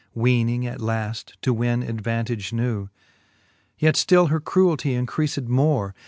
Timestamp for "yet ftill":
3.77-4.29